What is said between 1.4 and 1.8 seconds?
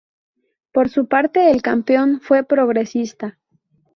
el